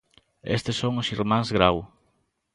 Estes 0.55 0.75
son 0.81 0.93
os 1.01 1.11
irmáns 1.15 1.49
Grau. 1.55 1.77